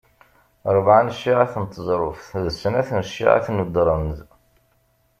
[0.75, 4.17] Rebεa n cciεat n teẓruft d Snat n cciεat n udrenz.